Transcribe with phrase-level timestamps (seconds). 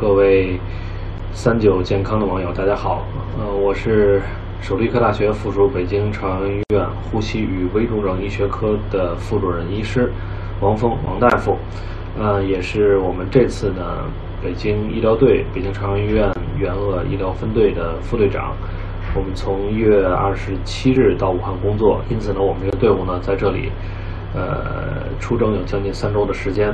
[0.00, 0.60] 各位
[1.32, 3.04] 三九健康的网友，大家好。
[3.36, 4.22] 呃，我是
[4.60, 10.12] 首都医科大学附属北京朝阳医院呼吸与危重症医学科的副主任医师
[10.60, 11.56] 王峰，王大夫。
[12.16, 14.04] 呃，也是我们这次呢
[14.40, 18.54] 北京医疗队北京朝阳医院援鄂医疗分队的副队长。
[19.16, 23.72] 我们从一月二十七日到武汉工作，因此呢，我们这个队伍呢在这里，
[24.32, 26.72] 呃，出征有将近三周的时间。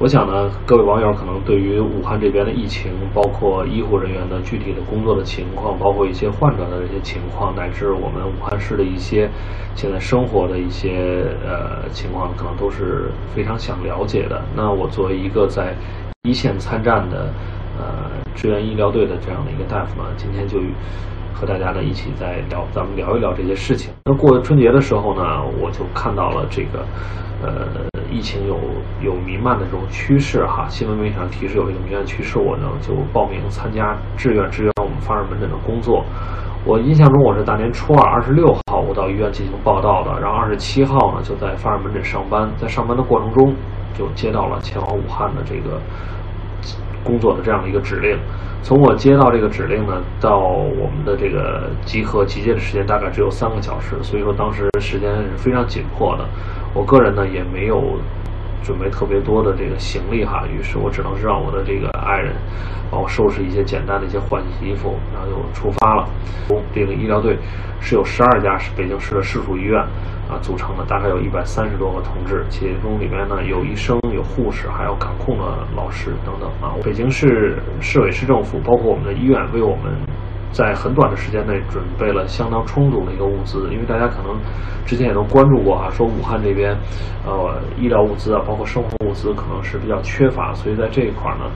[0.00, 9.28] 我想呢，各位网友可能对于武汉这边的疫情，包括医护人员的具体的工作的情况，包括一些患者的这些情况，乃至我们武汉市的一些
[9.74, 14.40] 现在生活的一些呃情况，可能都是非常想了解的。
[14.54, 15.74] 那我作为一个在
[16.22, 17.32] 一线参战的
[17.76, 20.60] 呃支援医疗队的这样的一个大夫呢，今天就
[21.34, 23.92] 和大家呢一起在聊，咱们聊一聊这些事情。
[24.04, 26.86] 那过春节的时候呢，我就看到了这个
[27.42, 27.97] 呃。
[28.10, 28.58] 疫情有
[29.00, 36.04] 有弥漫的这种趋势哈，新闻媒体上提示有一个弥漫趋势，我呢就报名参加志愿支援我们发热门诊的工作。
[36.64, 43.54] 我印象中我是大年初二二十六号我到医院进行报道的，然后二十七号呢就在发热门诊上班，在上班的过程中
[43.94, 45.80] 就接到了前往武汉的这个
[47.04, 48.18] 工作的这样的一个指令。
[48.62, 56.24] 从我接到这个指令呢到我们的这个集合集结的时间大概只有三个小时，所以说当时时间是非常紧迫的。
[56.74, 57.98] 我个人呢也没有
[58.62, 62.34] 准备特别多的这个行李哈，于是我只能是让我的这个爱人
[62.90, 66.08] 帮我收拾一些简单的一些换洗衣服，然后就出发了。
[66.74, 67.38] 这个医疗队
[67.80, 69.80] 是有十二家是北京市的市属医院
[70.28, 75.44] 啊组成的，大概有一百三十多个同志，其中里面呢有医生、有护士，还有感控的
[75.76, 76.74] 老师等等啊。
[76.84, 80.07] 北京市市委市政府包括我们的医院为我们。
[80.50, 84.36] 在很短的时间内准备了相当充足的一个物资，因为大家可能
[84.86, 86.76] 之前也都关注过啊，说武汉这边，
[87.26, 91.50] 呃，医疗物资啊，包括生活物资可能是比较缺乏，所以在这一块呢，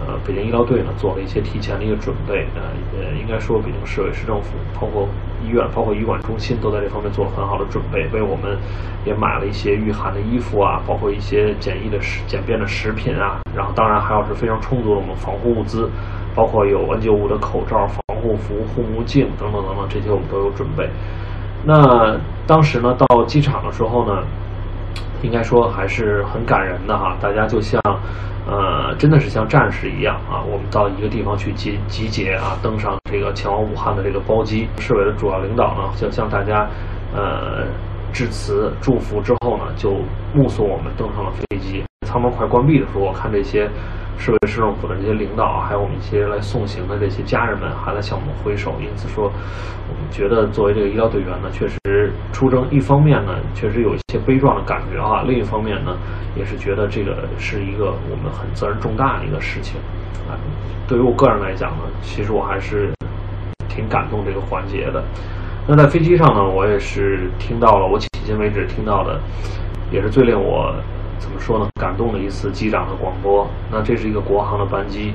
[0.00, 2.62] 呃，北京医疗队呢做了一些提前的一个准备，呃，
[2.98, 5.06] 呃，应该说北京市委市政府，包括
[5.44, 8.56] 医院，包括医管中心都在这方面做了很好的准备，为我们
[9.04, 15.90] 也买了一些御寒的衣服啊，包括一些简易的食简便的食品啊，然后当然还有是非常充足的我们防护物资，
[16.34, 18.07] 包括有 N95 的口罩防。
[18.18, 20.88] 护服、护目镜等等等等，这些我们都有准备。
[21.64, 24.22] 那当时呢，到机场的时候呢，
[25.22, 27.16] 应该说还是很感人的哈。
[27.20, 27.80] 大家就像，
[28.46, 30.40] 呃，真的是像战士一样啊。
[30.50, 34.68] 我们到一个地方去集集结啊，登上这个前往武汉的这个包机。
[34.78, 36.68] 市委的主要领导呢，就向大家
[37.14, 37.66] 呃
[38.12, 39.90] 致辞、祝福之后呢，就
[40.32, 41.84] 目送我们登上了飞机。
[42.06, 43.68] 舱门快关闭的时候，我看这些。
[44.18, 48.74] 市委市政府的这些领导，还有我们一些来送行的这些家人们，还在向我们挥手。
[48.80, 49.30] 因此说，
[49.88, 55.96] 我们觉得作为这个医疗队员呢，确实出征，一方面呢，确实有一些悲壮的感觉啊；另一方面呢，
[56.36, 59.80] 也是觉得这个是一个我们很责任重大的一个事情
[60.28, 60.34] 啊。
[60.88, 62.92] 对于我个人来讲呢，其实我还是
[63.68, 65.02] 挺感动这个环节的。
[65.66, 69.20] 那在飞机上呢，我也是听到了，我迄今为止听到的，
[69.92, 70.74] 也是最令我。
[71.18, 71.68] 怎么说呢？
[71.80, 73.46] 感动的一次机长的广播。
[73.70, 75.12] 那这是一个国航的班机，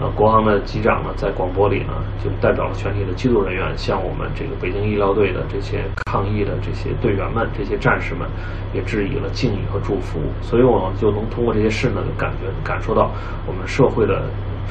[0.00, 1.92] 呃，国航的机长呢，在广播里呢，
[2.22, 8.28] 就代表了全体的机组人员，向我们这个北京医疗队的这些抗疫的这些队员们、这些战士们，
[8.74, 10.20] 也致以了敬意和祝福。
[10.42, 13.10] 所以，我就能通过这些事呢，感觉感受到
[13.46, 14.24] 我们社会的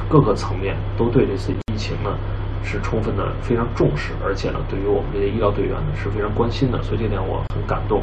[0.08, 2.16] 各个层面都对这次疫情呢，
[2.62, 6.80] 是充分的非常重视，而且呢，对于我们这些医疗队员呢，是非常关心的。
[6.82, 7.98] 所以，这点我很感动。